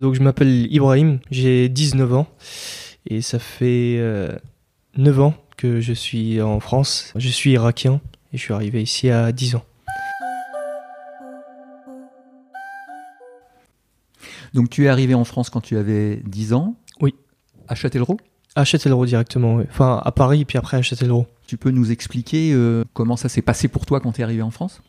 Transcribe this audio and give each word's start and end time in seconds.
Donc 0.00 0.14
je 0.14 0.22
m'appelle 0.22 0.72
Ibrahim, 0.72 1.18
j'ai 1.30 1.68
19 1.68 2.14
ans 2.14 2.26
et 3.06 3.20
ça 3.20 3.38
fait 3.38 3.96
euh, 3.98 4.34
9 4.96 5.20
ans 5.20 5.34
que 5.58 5.80
je 5.80 5.92
suis 5.92 6.40
en 6.40 6.58
France. 6.58 7.12
Je 7.16 7.28
suis 7.28 7.52
irakien 7.52 8.00
et 8.32 8.38
je 8.38 8.42
suis 8.42 8.54
arrivé 8.54 8.82
ici 8.82 9.10
à 9.10 9.30
10 9.30 9.56
ans. 9.56 9.64
Donc 14.54 14.70
tu 14.70 14.86
es 14.86 14.88
arrivé 14.88 15.12
en 15.12 15.24
France 15.24 15.50
quand 15.50 15.60
tu 15.60 15.76
avais 15.76 16.22
10 16.24 16.54
ans? 16.54 16.76
Oui. 17.02 17.14
À 17.68 17.74
Châtellerault? 17.74 18.16
À 18.56 18.64
Châtellerault 18.64 19.06
directement, 19.06 19.56
oui. 19.56 19.64
enfin 19.68 20.00
à 20.02 20.12
Paris 20.12 20.46
puis 20.46 20.56
après 20.56 20.78
à 20.78 20.82
Châtellerault. 20.82 21.26
Tu 21.46 21.58
peux 21.58 21.70
nous 21.70 21.92
expliquer 21.92 22.52
euh, 22.54 22.84
comment 22.94 23.16
ça 23.16 23.28
s'est 23.28 23.42
passé 23.42 23.68
pour 23.68 23.84
toi 23.84 24.00
quand 24.00 24.12
tu 24.12 24.22
es 24.22 24.24
arrivé 24.24 24.40
en 24.40 24.50
France? 24.50 24.80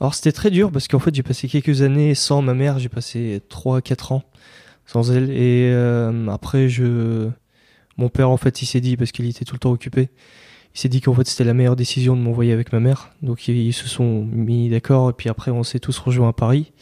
Alors 0.00 0.14
c'était 0.14 0.32
très 0.32 0.50
dur 0.50 0.72
parce 0.72 0.88
qu'en 0.88 0.98
fait 0.98 1.14
j'ai 1.14 1.22
passé 1.22 1.46
quelques 1.46 1.82
années 1.82 2.14
sans 2.14 2.40
ma 2.40 2.54
mère, 2.54 2.78
j'ai 2.78 2.88
passé 2.88 3.42
3-4 3.50 4.14
ans 4.14 4.22
sans 4.86 5.12
elle 5.12 5.30
et 5.30 5.70
euh, 5.72 6.28
après 6.28 6.68
je... 6.68 7.28
Mon 7.98 8.08
père 8.08 8.30
en 8.30 8.38
fait 8.38 8.62
il 8.62 8.66
s'est 8.66 8.80
dit, 8.80 8.96
parce 8.96 9.12
qu'il 9.12 9.28
était 9.28 9.44
tout 9.44 9.54
le 9.54 9.58
temps 9.58 9.72
occupé, 9.72 10.08
il 10.74 10.80
s'est 10.80 10.88
dit 10.88 11.02
qu'en 11.02 11.12
fait 11.12 11.26
c'était 11.26 11.44
la 11.44 11.52
meilleure 11.52 11.76
décision 11.76 12.16
de 12.16 12.22
m'envoyer 12.22 12.52
avec 12.52 12.72
ma 12.72 12.80
mère. 12.80 13.10
Donc 13.20 13.46
ils, 13.46 13.74
se 13.74 13.88
sont 13.88 14.24
mis 14.24 14.70
d'accord 14.70 15.10
et 15.10 15.12
puis 15.12 15.28
après 15.28 15.50
on 15.50 15.62
s'est 15.62 15.80
tous 15.80 15.98
rejoints 15.98 16.30
à 16.30 16.32
Paris. 16.32 16.72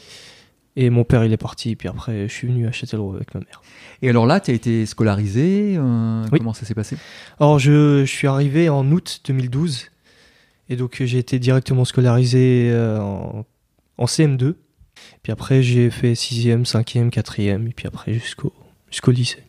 Et 0.77 0.89
mon 0.89 1.03
père 1.03 1.25
il 1.25 1.33
est 1.33 1.37
parti 1.37 1.71
et 1.71 1.75
puis 1.75 1.89
après 1.89 2.29
je 2.29 2.33
suis 2.33 2.47
venu 2.47 2.67
à 2.67 2.71
Châtellerault 2.71 3.15
avec 3.15 3.33
ma 3.33 3.41
mère. 3.41 3.61
Et 4.01 4.09
alors 4.09 4.27
là, 4.27 4.39
tu 4.39 4.51
as 4.51 4.53
été 4.53 4.85
scolarisé 4.85 5.75
euh, 5.77 6.23
Oui. 6.31 6.39
Comment 6.39 6.53
ça 6.53 6.65
s'est 6.65 6.75
passé? 6.75 6.95
Alors 7.37 7.59
je, 7.59 8.05
je 8.05 8.11
suis 8.11 8.27
arrivé 8.27 8.69
en 8.69 8.89
août 8.91 9.19
2012 9.25 9.89
et 10.69 10.75
donc 10.75 11.01
j'ai 11.03 11.17
été 11.17 11.39
directement 11.39 11.85
scolarisé 11.85 12.69
euh, 12.71 12.99
en, 12.99 13.45
en 13.97 14.05
CM2. 14.05 14.55
Puis 15.23 15.31
après 15.31 15.63
j'ai 15.63 15.89
fait 15.89 16.13
6e, 16.13 16.65
5e, 16.65 17.09
4e 17.09 17.67
et 17.67 17.73
puis 17.73 17.87
après 17.87 18.13
jusqu'au 18.13 18.53
jusqu'au 18.91 19.11
lycée. 19.11 19.43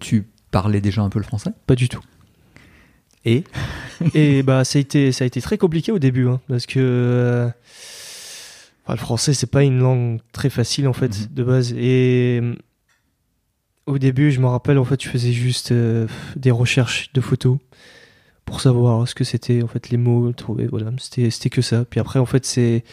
Tu 0.00 0.26
parlais 0.50 0.80
déjà 0.80 1.02
un 1.02 1.10
peu 1.10 1.18
le 1.18 1.24
français? 1.24 1.50
Pas 1.66 1.74
du 1.74 1.88
tout. 1.88 2.00
Et? 3.24 3.44
Et 4.14 4.42
bah 4.42 4.64
ça 4.64 4.78
a 4.78 4.80
été 4.80 5.12
ça 5.12 5.24
a 5.24 5.26
été 5.26 5.40
très 5.40 5.58
compliqué 5.58 5.90
au 5.92 5.98
début 5.98 6.28
hein, 6.28 6.40
parce 6.48 6.66
que 6.66 6.78
euh, 6.78 7.48
enfin, 8.84 8.94
le 8.94 8.98
français 8.98 9.34
c'est 9.34 9.50
pas 9.50 9.62
une 9.64 9.78
langue 9.78 10.20
très 10.32 10.50
facile 10.50 10.86
en 10.88 10.92
fait 10.92 11.08
Mhm. 11.20 11.26
de 11.34 11.44
base 11.44 11.72
et 11.72 12.40
euh, 12.42 12.54
au 13.86 13.98
début 13.98 14.30
je 14.32 14.40
me 14.40 14.46
rappelle 14.46 14.78
en 14.78 14.84
fait 14.84 15.02
je 15.02 15.08
faisais 15.08 15.32
juste 15.32 15.72
euh, 15.72 16.06
des 16.36 16.50
recherches 16.50 17.12
de 17.14 17.20
photos 17.20 17.58
pour 18.46 18.62
savoir 18.62 19.06
ce 19.06 19.14
que 19.14 19.24
c'était 19.24 19.62
en 19.62 19.66
fait 19.66 19.90
les 19.90 19.98
mots 19.98 20.32
trouver 20.32 20.66
voilà 20.66 20.90
c'était 20.98 21.28
c'était 21.30 21.50
que 21.50 21.60
ça 21.60 21.84
puis 21.84 22.00
après 22.00 22.18
en 22.18 22.26
fait 22.26 22.46
c'est 22.46 22.84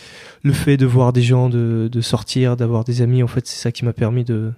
le 0.43 0.51
fait 0.51 0.75
de 0.75 0.85
voir 0.85 1.13
des 1.13 1.21
gens 1.21 1.47
de, 1.47 1.87
de 1.89 2.01
sortir 2.01 2.57
d'avoir 2.57 2.83
des 2.83 3.01
amis 3.01 3.23
en 3.23 3.27
fait 3.27 3.47
c'est 3.47 3.61
ça 3.61 3.71
qui 3.71 3.85
m'a 3.85 3.93
permis 3.93 4.25
de 4.25 4.51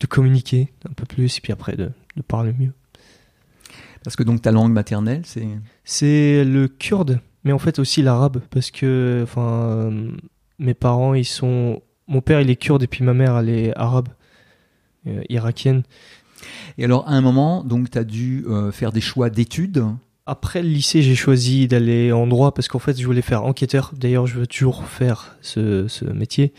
de 0.00 0.06
communiquer 0.06 0.68
un 0.88 0.92
peu 0.92 1.06
plus 1.06 1.38
et 1.38 1.40
puis 1.40 1.52
après 1.52 1.74
de, 1.76 1.90
de 2.16 2.22
parler 2.22 2.52
mieux 2.58 2.72
Parce 4.04 4.16
que 4.16 4.22
donc 4.22 4.42
ta 4.42 4.52
langue 4.52 4.72
maternelle, 4.72 5.22
c'est? 5.24 5.46
C'est 5.84 6.44
le 6.44 6.68
kurde, 6.68 7.20
mais 7.44 7.52
en 7.52 7.58
fait 7.58 7.78
aussi 7.78 8.02
l'arabe, 8.02 8.40
parce 8.50 8.70
que 8.70 9.20
enfin, 9.22 9.42
euh, 9.42 10.10
mes 10.58 10.74
parents, 10.74 11.14
ils 11.14 11.24
sont. 11.24 11.82
Mon 12.06 12.20
père, 12.20 12.40
il 12.40 12.50
est 12.50 12.56
kurde, 12.56 12.82
et 12.82 12.86
puis 12.86 13.02
ma 13.02 13.14
mère, 13.14 13.38
elle 13.38 13.48
est 13.48 13.76
arabe, 13.76 14.10
euh, 15.06 15.22
irakienne. 15.30 15.82
Et 16.78 16.84
alors, 16.84 17.06
à 17.08 17.12
un 17.12 17.20
moment, 17.20 17.64
donc, 17.64 17.90
tu 17.90 17.98
as 17.98 18.04
dû 18.04 18.44
euh, 18.48 18.72
faire 18.72 18.92
des 18.92 19.00
choix 19.00 19.30
d'études. 19.30 19.84
Après 20.26 20.62
le 20.62 20.68
lycée, 20.68 21.02
j'ai 21.02 21.14
choisi 21.14 21.68
d'aller 21.68 22.10
en 22.12 22.26
droit, 22.26 22.54
parce 22.54 22.66
qu'en 22.68 22.78
fait, 22.78 22.98
je 22.98 23.04
voulais 23.04 23.20
faire 23.22 23.44
enquêteur. 23.44 23.92
D'ailleurs, 23.94 24.26
je 24.26 24.38
veux 24.38 24.46
toujours 24.46 24.84
faire 24.86 25.36
ce, 25.42 25.86
ce 25.88 26.04
métier. 26.06 26.52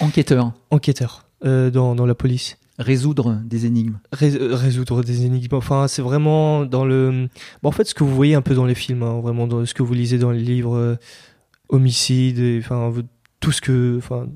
Enquêteur, 0.00 0.52
Enquêteur, 0.70 1.24
euh, 1.44 1.70
dans, 1.70 1.94
dans 1.94 2.04
la 2.06 2.14
police. 2.14 2.58
résoudre 2.78 3.40
des 3.46 3.64
énigmes. 3.64 3.98
Rés- 4.12 4.36
résoudre 4.38 5.02
des 5.02 5.24
énigmes. 5.24 5.56
Enfin, 5.56 5.88
c'est 5.88 6.02
vraiment 6.02 6.66
dans 6.66 6.84
le. 6.84 7.28
Bon, 7.62 7.70
en 7.70 7.72
fait, 7.72 7.84
ce 7.88 7.94
que 7.94 8.04
vous 8.04 8.14
voyez 8.14 8.34
un 8.34 8.42
peu 8.42 8.54
dans 8.54 8.66
les 8.66 8.74
films, 8.74 9.02
hein, 9.02 9.20
vraiment 9.20 9.46
dans 9.46 9.64
ce 9.64 9.72
que 9.74 9.82
vous 9.82 9.94
lisez 9.94 10.18
dans 10.18 10.30
les 10.30 10.42
livres, 10.42 10.76
euh, 10.76 10.96
homicides, 11.70 12.38
et, 12.38 12.60
enfin, 12.62 12.92
tout 13.40 13.52
ce 13.52 13.60
que. 13.62 13.96
Enfin, 13.98 14.26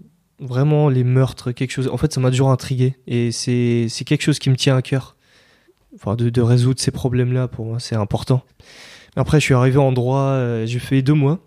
vraiment 0.43 0.89
les 0.89 1.05
meurtres, 1.05 1.53
quelque 1.53 1.71
chose. 1.71 1.89
En 1.89 1.97
fait, 1.97 2.13
ça 2.13 2.21
m'a 2.21 2.31
toujours 2.31 2.51
intrigué. 2.51 2.97
Et 3.07 3.33
c'est 3.33 3.87
c'est 3.89 4.05
quelque 4.05 4.23
chose 4.23 4.39
qui 4.39 4.51
me 4.51 4.57
tient 4.57 4.77
à 4.77 4.83
cœur. 4.83 5.17
Enfin, 5.95 6.17
de, 6.17 6.31
de 6.31 6.41
résoudre 6.41 6.81
ces 6.81 6.91
problèmes-là, 6.91 7.49
pour 7.49 7.67
moi, 7.67 7.79
c'est 7.81 7.97
important. 7.97 8.43
Après, 9.17 9.39
je 9.41 9.45
suis 9.45 9.55
arrivé 9.55 9.77
en 9.79 9.93
droit, 9.93 10.21
euh, 10.23 10.65
j'ai 10.67 10.79
fait 10.79 11.03
deux 11.03 11.13
mois, 11.13 11.39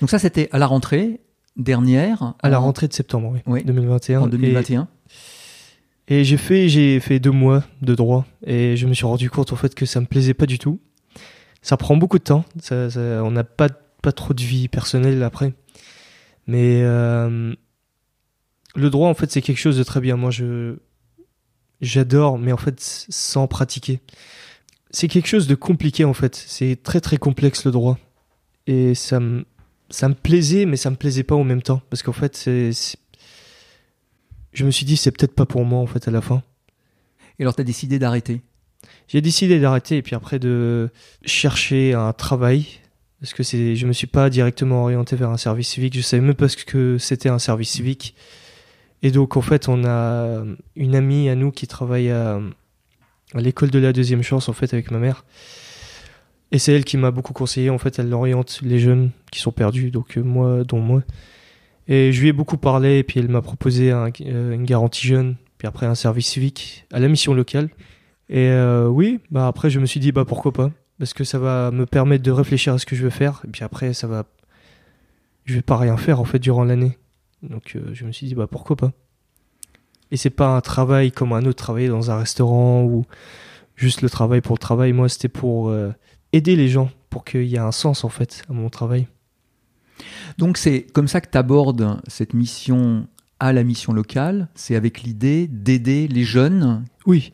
Donc, 0.00 0.08
ça, 0.10 0.18
c'était 0.18 0.48
à 0.52 0.58
la 0.58 0.66
rentrée 0.66 1.20
dernière. 1.56 2.34
à 2.42 2.48
la 2.48 2.58
en- 2.60 2.64
rentrée 2.64 2.88
de 2.88 2.94
septembre, 2.94 3.30
oui, 3.34 3.40
Oui. 3.46 3.64
2021. 3.64 4.20
En 4.22 4.26
Et- 4.26 4.30
2021. 4.30 4.88
Et 6.08 6.24
j'ai 6.24 6.36
fait, 6.36 6.68
j'ai 6.68 6.98
fait 7.00 7.18
deux 7.18 7.30
mois 7.32 7.62
de 7.82 7.94
droit 7.94 8.24
et 8.46 8.76
je 8.76 8.86
me 8.86 8.94
suis 8.94 9.04
rendu 9.06 9.28
compte 9.28 9.52
en 9.52 9.56
fait 9.56 9.74
que 9.74 9.86
ça 9.86 10.00
me 10.00 10.06
plaisait 10.06 10.34
pas 10.34 10.46
du 10.46 10.58
tout. 10.58 10.78
Ça 11.62 11.76
prend 11.76 11.96
beaucoup 11.96 12.18
de 12.18 12.24
temps. 12.24 12.44
Ça, 12.62 12.88
ça- 12.90 13.22
on 13.24 13.32
n'a 13.32 13.42
pas, 13.44 13.68
pas 14.02 14.12
trop 14.12 14.32
de 14.32 14.40
vie 14.42 14.68
personnelle 14.68 15.22
après. 15.24 15.52
Mais 16.46 16.80
euh, 16.84 17.54
le 18.76 18.90
droit 18.90 19.08
en 19.08 19.14
fait 19.14 19.30
c'est 19.32 19.42
quelque 19.42 19.58
chose 19.58 19.76
de 19.78 19.82
très 19.82 20.00
bien. 20.00 20.16
Moi 20.16 20.30
je 20.30 20.76
j'adore, 21.80 22.38
mais 22.38 22.52
en 22.52 22.56
fait 22.56 22.76
sans 22.80 23.46
pratiquer. 23.46 24.00
C'est 24.90 25.08
quelque 25.08 25.28
chose 25.28 25.46
de 25.46 25.54
compliqué 25.54 26.04
en 26.04 26.14
fait. 26.14 26.34
C'est 26.34 26.82
très 26.82 27.00
très 27.00 27.16
complexe 27.16 27.64
le 27.64 27.70
droit. 27.72 27.98
Et 28.66 28.94
ça 28.94 29.20
me 29.20 29.44
ça 29.90 30.08
me 30.08 30.14
plaisait, 30.14 30.66
mais 30.66 30.76
ça 30.76 30.90
me 30.90 30.96
plaisait 30.96 31.22
pas 31.22 31.34
en 31.34 31.44
même 31.44 31.62
temps 31.62 31.82
parce 31.90 32.02
qu'en 32.02 32.12
fait 32.12 32.36
c'est 32.36 32.72
c'est- 32.72 32.98
je 34.52 34.64
me 34.64 34.70
suis 34.70 34.86
dit 34.86 34.96
c'est 34.96 35.10
peut-être 35.10 35.34
pas 35.34 35.46
pour 35.46 35.64
moi 35.64 35.80
en 35.80 35.86
fait 35.86 36.08
à 36.08 36.10
la 36.10 36.20
fin. 36.20 36.42
Et 37.38 37.42
alors, 37.42 37.54
tu 37.54 37.60
as 37.60 37.64
décidé 37.64 37.98
d'arrêter? 37.98 38.40
J'ai 39.08 39.20
décidé 39.20 39.60
d'arrêter 39.60 39.98
et 39.98 40.02
puis 40.02 40.14
après 40.16 40.38
de 40.38 40.88
chercher 41.24 41.92
un 41.92 42.12
travail 42.14 42.66
parce 43.20 43.34
que 43.34 43.42
c'est 43.42 43.76
je 43.76 43.86
me 43.86 43.92
suis 43.92 44.06
pas 44.06 44.30
directement 44.30 44.82
orienté 44.84 45.16
vers 45.16 45.30
un 45.30 45.36
service 45.36 45.68
civique, 45.68 45.94
je 45.94 46.00
savais 46.00 46.22
même 46.22 46.34
pas 46.34 46.48
ce 46.48 46.56
que 46.56 46.96
c'était 46.98 47.28
un 47.28 47.38
service 47.38 47.70
civique. 47.70 48.14
Et 49.06 49.12
donc 49.12 49.36
en 49.36 49.40
fait, 49.40 49.68
on 49.68 49.84
a 49.84 50.42
une 50.74 50.96
amie 50.96 51.28
à 51.28 51.36
nous 51.36 51.52
qui 51.52 51.68
travaille 51.68 52.10
à, 52.10 52.40
l'école 53.36 53.70
de 53.70 53.78
la 53.78 53.92
deuxième 53.92 54.24
chance 54.24 54.48
en 54.48 54.52
fait 54.52 54.74
avec 54.74 54.90
ma 54.90 54.98
mère. 54.98 55.24
Et 56.50 56.58
c'est 56.58 56.72
elle 56.72 56.84
qui 56.84 56.96
m'a 56.96 57.12
beaucoup 57.12 57.32
conseillé 57.32 57.70
en 57.70 57.78
fait, 57.78 58.00
elle 58.00 58.12
oriente 58.12 58.58
les 58.64 58.80
jeunes 58.80 59.10
qui 59.30 59.38
sont 59.38 59.52
perdus 59.52 59.92
donc 59.92 60.18
euh, 60.18 60.24
moi 60.24 60.64
dont 60.64 60.80
moi. 60.80 61.04
Et 61.86 62.10
je 62.10 62.20
lui 62.20 62.30
ai 62.30 62.32
beaucoup 62.32 62.56
parlé 62.56 62.98
et 62.98 63.04
puis 63.04 63.20
elle 63.20 63.28
m'a 63.28 63.42
proposé 63.42 63.92
euh, 63.92 64.10
une 64.18 64.64
garantie 64.64 65.06
jeune, 65.06 65.36
puis 65.56 65.68
après 65.68 65.86
un 65.86 65.94
service 65.94 66.26
civique 66.26 66.84
à 66.92 66.98
la 66.98 67.06
mission 67.06 67.32
locale. 67.32 67.68
Et 68.28 68.48
euh, 68.48 68.88
oui, 68.88 69.20
bah 69.30 69.46
après 69.46 69.70
je 69.70 69.78
me 69.78 69.86
suis 69.86 70.00
dit 70.00 70.10
bah 70.10 70.24
pourquoi 70.24 70.52
pas? 70.52 70.72
Parce 70.98 71.14
que 71.14 71.22
ça 71.22 71.38
va 71.38 71.70
me 71.70 71.86
permettre 71.86 72.24
de 72.24 72.32
réfléchir 72.32 72.74
à 72.74 72.78
ce 72.78 72.86
que 72.86 72.96
je 72.96 73.04
veux 73.04 73.10
faire 73.10 73.42
et 73.46 73.50
puis 73.52 73.62
après 73.62 73.94
ça 73.94 74.08
va 74.08 74.24
je 75.44 75.54
vais 75.54 75.62
pas 75.62 75.76
rien 75.76 75.96
faire 75.96 76.18
en 76.18 76.24
fait 76.24 76.40
durant 76.40 76.64
l'année. 76.64 76.98
Donc 77.42 77.76
euh, 77.76 77.90
je 77.92 78.04
me 78.04 78.12
suis 78.12 78.26
dit 78.26 78.34
bah 78.34 78.46
pourquoi 78.46 78.76
pas. 78.76 78.92
Et 80.10 80.16
c'est 80.16 80.30
pas 80.30 80.56
un 80.56 80.60
travail 80.60 81.12
comme 81.12 81.32
un 81.32 81.44
autre 81.44 81.62
travail 81.62 81.88
dans 81.88 82.10
un 82.10 82.18
restaurant 82.18 82.84
ou 82.84 83.04
juste 83.74 84.02
le 84.02 84.10
travail 84.10 84.40
pour 84.40 84.54
le 84.54 84.60
travail. 84.60 84.92
Moi 84.92 85.08
c'était 85.08 85.28
pour 85.28 85.68
euh, 85.68 85.92
aider 86.32 86.56
les 86.56 86.68
gens 86.68 86.90
pour 87.10 87.24
qu'il 87.24 87.44
y 87.44 87.56
ait 87.56 87.58
un 87.58 87.72
sens 87.72 88.04
en 88.04 88.08
fait 88.08 88.42
à 88.48 88.52
mon 88.52 88.68
travail. 88.68 89.06
Donc, 90.38 90.58
c'est 90.58 90.82
comme 90.92 91.08
ça 91.08 91.20
que 91.20 91.30
tu 91.30 91.38
abordes 91.38 92.00
cette 92.06 92.34
mission 92.34 93.06
à 93.40 93.52
la 93.52 93.64
mission 93.64 93.92
locale. 93.92 94.48
C'est 94.54 94.76
avec 94.76 95.02
l'idée 95.02 95.46
d'aider 95.46 96.08
les 96.08 96.24
jeunes. 96.24 96.84
Oui. 97.06 97.32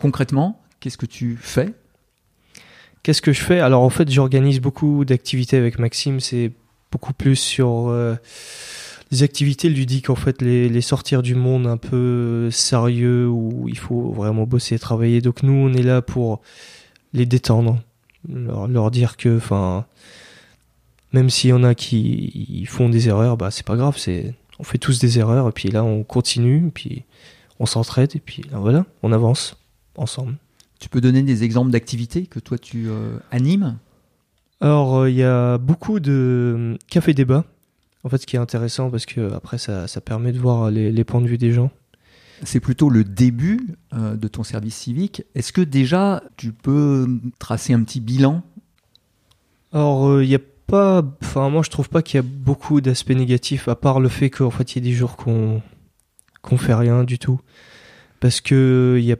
Concrètement, 0.00 0.60
qu'est-ce 0.80 0.98
que 0.98 1.06
tu 1.06 1.36
fais? 1.40 1.74
Qu'est-ce 3.02 3.22
que 3.22 3.32
je 3.32 3.42
fais? 3.42 3.60
Alors 3.60 3.82
en 3.82 3.90
fait, 3.90 4.10
j'organise 4.10 4.60
beaucoup 4.60 5.04
d'activités 5.04 5.56
avec 5.56 5.78
Maxime. 5.78 6.20
C'est 6.20 6.52
beaucoup 6.90 7.12
plus 7.12 7.36
sur 7.36 7.88
euh, 7.88 8.14
les 9.12 9.22
activités 9.22 9.68
ludiques, 9.68 10.08
en 10.08 10.16
fait, 10.16 10.40
les, 10.40 10.70
les 10.70 10.80
sortir 10.80 11.22
du 11.22 11.34
monde 11.34 11.66
un 11.66 11.76
peu 11.76 12.50
sérieux 12.50 13.28
où 13.28 13.68
il 13.68 13.76
faut 13.76 14.10
vraiment 14.10 14.44
bosser 14.44 14.76
et 14.76 14.78
travailler. 14.78 15.20
Donc 15.20 15.42
nous, 15.42 15.52
on 15.52 15.72
est 15.74 15.82
là 15.82 16.00
pour 16.00 16.40
les 17.12 17.26
détendre, 17.26 17.78
leur, 18.26 18.66
leur 18.68 18.90
dire 18.90 19.18
que, 19.18 19.36
enfin, 19.36 19.84
même 21.12 21.28
s'il 21.28 21.50
y 21.50 21.52
en 21.52 21.62
a 21.62 21.74
qui 21.74 22.32
ils 22.48 22.66
font 22.66 22.88
des 22.88 23.08
erreurs, 23.08 23.36
bah 23.36 23.50
c'est 23.50 23.66
pas 23.66 23.76
grave. 23.76 23.98
C'est 23.98 24.34
on 24.58 24.64
fait 24.64 24.78
tous 24.78 24.98
des 24.98 25.18
erreurs 25.18 25.46
et 25.48 25.52
puis 25.52 25.68
là 25.68 25.84
on 25.84 26.04
continue, 26.04 26.68
et 26.68 26.70
puis 26.70 27.04
on 27.60 27.66
s'entraide 27.66 28.16
et 28.16 28.20
puis 28.20 28.42
là, 28.50 28.58
voilà, 28.58 28.86
on 29.02 29.12
avance 29.12 29.58
ensemble. 29.96 30.36
Tu 30.80 30.88
peux 30.88 31.02
donner 31.02 31.22
des 31.22 31.44
exemples 31.44 31.70
d'activités 31.70 32.26
que 32.26 32.40
toi 32.40 32.56
tu 32.56 32.88
euh, 32.88 33.18
animes? 33.30 33.76
Alors, 34.62 35.00
euh, 35.00 35.10
il 35.10 35.16
y 35.16 35.22
a 35.22 35.58
beaucoup 35.58 36.00
de 36.00 36.56
euh, 36.56 36.76
café 36.88 37.12
débat. 37.12 37.44
En 38.04 38.08
fait, 38.08 38.18
ce 38.18 38.26
qui 38.26 38.36
est 38.36 38.40
intéressant 38.40 38.90
parce 38.90 39.06
que 39.06 39.32
après, 39.32 39.58
ça, 39.58 39.86
ça 39.86 40.00
permet 40.00 40.32
de 40.32 40.38
voir 40.38 40.70
les, 40.70 40.90
les 40.90 41.04
points 41.04 41.20
de 41.20 41.28
vue 41.28 41.38
des 41.38 41.52
gens. 41.52 41.70
C'est 42.44 42.58
plutôt 42.58 42.90
le 42.90 43.04
début 43.04 43.60
euh, 43.94 44.16
de 44.16 44.26
ton 44.26 44.42
service 44.42 44.74
civique. 44.74 45.22
Est-ce 45.36 45.52
que 45.52 45.60
déjà 45.60 46.24
tu 46.36 46.52
peux 46.52 47.06
tracer 47.38 47.72
un 47.72 47.82
petit 47.84 48.00
bilan? 48.00 48.42
Alors, 49.72 50.08
euh, 50.08 50.24
il 50.24 50.30
y 50.30 50.34
a 50.34 50.40
pas. 50.66 51.04
Enfin, 51.22 51.48
moi, 51.50 51.62
je 51.62 51.70
trouve 51.70 51.88
pas 51.88 52.02
qu'il 52.02 52.16
y 52.16 52.18
a 52.18 52.26
beaucoup 52.26 52.80
d'aspects 52.80 53.10
négatifs, 53.10 53.68
à 53.68 53.76
part 53.76 54.00
le 54.00 54.08
fait 54.08 54.30
qu'en 54.30 54.50
fait, 54.50 54.74
il 54.74 54.84
y 54.84 54.88
a 54.88 54.90
des 54.90 54.96
jours 54.96 55.16
qu'on 55.16 55.62
qu'on 56.42 56.58
fait 56.58 56.74
rien 56.74 57.04
du 57.04 57.18
tout 57.18 57.40
parce 58.20 58.40
que 58.40 58.96
il 58.98 59.04
y 59.04 59.12
a 59.12 59.16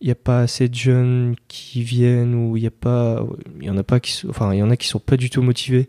il 0.00 0.08
y 0.08 0.10
a 0.10 0.16
pas 0.16 0.40
assez 0.40 0.68
de 0.68 0.74
jeunes 0.74 1.36
qui 1.46 1.82
viennent 1.82 2.34
ou 2.34 2.56
il 2.56 2.64
y 2.64 2.66
a 2.66 2.72
pas 2.72 3.24
il 3.60 3.66
y 3.66 3.70
en 3.70 3.76
a 3.76 3.84
pas 3.84 4.00
qui 4.00 4.26
enfin 4.28 4.52
il 4.52 4.58
y 4.58 4.62
en 4.62 4.70
a 4.70 4.76
qui 4.76 4.88
sont 4.88 4.98
pas 4.98 5.16
du 5.16 5.30
tout 5.30 5.42
motivés 5.42 5.88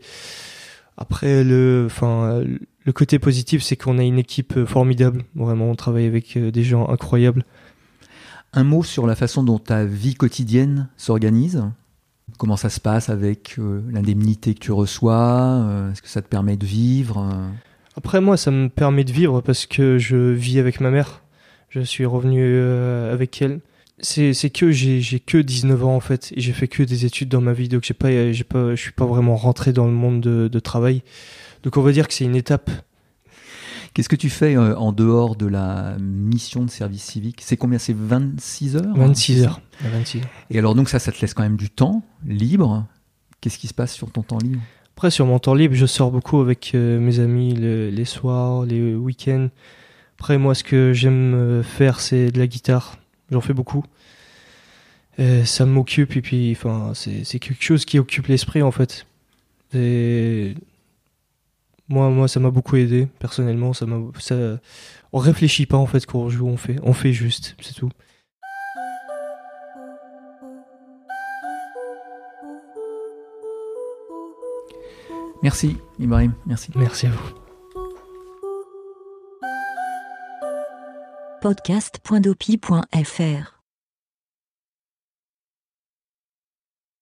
après 0.97 1.43
le 1.43 1.83
enfin 1.85 2.43
le 2.85 2.91
côté 2.93 3.19
positif 3.19 3.63
c'est 3.63 3.75
qu'on 3.75 3.97
a 3.97 4.03
une 4.03 4.19
équipe 4.19 4.57
euh, 4.57 4.65
formidable 4.65 5.23
vraiment 5.35 5.69
on 5.69 5.75
travaille 5.75 6.05
avec 6.05 6.37
euh, 6.37 6.51
des 6.51 6.63
gens 6.63 6.87
incroyables 6.89 7.43
Un 8.53 8.63
mot 8.63 8.83
sur 8.83 9.07
la 9.07 9.15
façon 9.15 9.43
dont 9.43 9.59
ta 9.59 9.85
vie 9.85 10.15
quotidienne 10.15 10.89
s'organise 10.97 11.63
Comment 12.37 12.57
ça 12.57 12.69
se 12.69 12.79
passe 12.79 13.09
avec 13.09 13.55
euh, 13.59 13.81
l'indemnité 13.91 14.53
que 14.53 14.59
tu 14.59 14.71
reçois 14.71 15.65
Euh, 15.67 15.91
Est-ce 15.91 16.01
que 16.01 16.07
ça 16.09 16.21
te 16.21 16.27
permet 16.27 16.57
de 16.57 16.65
vivre 16.65 17.31
Après, 17.95 18.21
moi, 18.21 18.37
ça 18.37 18.49
me 18.49 18.69
permet 18.69 19.03
de 19.03 19.11
vivre 19.11 19.41
parce 19.41 19.65
que 19.65 19.97
je 19.99 20.15
vis 20.31 20.57
avec 20.59 20.79
ma 20.81 20.89
mère. 20.89 21.21
Je 21.69 21.81
suis 21.81 22.05
revenu 22.05 22.41
euh, 22.43 23.13
avec 23.13 23.41
elle. 23.41 23.59
C'est 23.99 24.33
que 24.49 24.71
j'ai 24.71 25.19
que 25.19 25.37
19 25.37 25.85
ans 25.85 25.95
en 25.95 25.99
fait 25.99 26.33
et 26.35 26.41
j'ai 26.41 26.51
fait 26.51 26.67
que 26.67 26.83
des 26.83 27.05
études 27.05 27.29
dans 27.29 27.41
ma 27.41 27.53
vie 27.53 27.69
donc 27.69 27.83
j'ai 27.83 27.93
pas 27.93 28.31
j'ai 28.31 28.43
pas 28.43 28.71
je 28.75 28.81
suis 28.81 28.91
pas 28.91 29.05
vraiment 29.05 29.35
rentré 29.35 29.71
dans 29.71 29.85
le 29.85 29.93
monde 29.93 30.19
de, 30.19 30.47
de 30.51 30.59
travail. 30.59 31.03
Donc 31.63 31.77
on 31.77 31.81
va 31.81 31.91
dire 31.91 32.07
que 32.07 32.13
c'est 32.13 32.25
une 32.25 32.35
étape. 32.35 32.69
Qu'est-ce 33.93 34.09
que 34.09 34.15
tu 34.15 34.31
fais 34.31 34.57
euh, 34.57 34.75
en 34.75 34.91
dehors 34.91 35.35
de 35.35 35.45
la 35.45 35.95
mission 35.99 36.65
de 36.65 36.69
service 36.71 37.03
civique? 37.03 37.41
C'est 37.43 37.57
combien? 37.57 37.77
C'est 37.77 37.95
26 37.95 38.75
heures? 38.77 38.95
26 38.97 39.43
heures. 39.43 39.61
À 39.85 39.89
26 39.89 40.17
heures. 40.21 40.29
Et 40.49 40.57
alors 40.57 40.73
donc 40.73 40.89
ça, 40.89 40.97
ça 40.97 41.11
te 41.11 41.21
laisse 41.21 41.35
quand 41.35 41.43
même 41.43 41.57
du 41.57 41.69
temps 41.69 42.03
libre. 42.25 42.87
Qu'est-ce 43.39 43.59
qui 43.59 43.67
se 43.67 43.73
passe 43.75 43.93
sur 43.93 44.11
ton 44.11 44.23
temps 44.23 44.39
libre? 44.39 44.59
Après 44.97 45.11
sur 45.11 45.27
mon 45.27 45.37
temps 45.37 45.53
libre, 45.53 45.75
je 45.75 45.85
sors 45.85 46.11
beaucoup 46.11 46.39
avec 46.39 46.71
euh, 46.73 46.99
mes 46.99 47.19
amis 47.19 47.53
le- 47.53 47.89
les 47.89 48.05
soirs, 48.05 48.65
les 48.65 48.95
week-ends. 48.95 49.49
Après 50.19 50.39
moi 50.39 50.55
ce 50.55 50.63
que 50.63 50.91
j'aime 50.93 51.35
euh, 51.35 51.61
faire 51.63 51.99
c'est 51.99 52.31
de 52.31 52.39
la 52.39 52.47
guitare. 52.47 52.97
J'en 53.33 53.41
fais 53.41 53.53
beaucoup. 53.53 53.83
Euh, 55.19 55.43
ça 55.43 55.65
m'occupe 55.65 56.15
et 56.15 56.21
puis 56.21 56.51
enfin 56.57 56.93
c'est 56.95 57.23
c'est 57.23 57.39
quelque 57.39 57.63
chose 57.63 57.85
qui 57.85 57.99
occupe 57.99 58.27
l'esprit 58.27 58.61
en 58.61 58.71
fait. 58.71 59.05
Et 59.73 60.55
moi 61.89 62.09
moi 62.09 62.27
ça 62.27 62.39
m'a 62.39 62.51
beaucoup 62.51 62.75
aidé 62.75 63.07
personnellement, 63.19 63.73
ça 63.73 63.85
m'a 63.85 63.99
ça 64.19 64.35
on 65.11 65.17
réfléchit 65.19 65.65
pas 65.65 65.77
en 65.77 65.85
fait 65.87 66.05
quand 66.05 66.19
on 66.19 66.29
joue, 66.29 66.47
on 66.47 66.57
fait 66.57 66.77
on 66.83 66.93
fait 66.93 67.13
juste, 67.13 67.55
c'est 67.61 67.75
tout. 67.75 67.89
Merci 75.43 75.77
Ibrahim, 75.99 76.33
merci. 76.45 76.71
Merci 76.75 77.07
à 77.07 77.09
vous. 77.09 77.42
podcast.dopi.fr 81.43 83.52